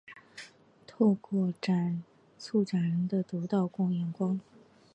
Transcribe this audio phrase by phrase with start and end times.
[0.87, 4.39] 透过策展人的独到眼光